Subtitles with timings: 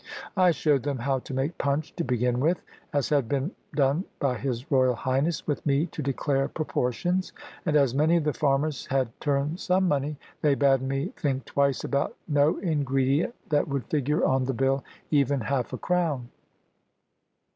[0.35, 4.35] I showed them how to make punch to begin with, as had been done by
[4.35, 7.33] his Royal Highness, with me to declare proportions;
[7.67, 11.83] and as many of the farmers had turned some money, they bade me think twice
[11.83, 16.29] about no ingredient that would figure on the bill, even half a crown.